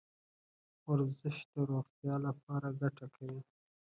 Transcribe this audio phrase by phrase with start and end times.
[0.89, 3.41] ورزش د روغتیا لپاره ګټه کوي.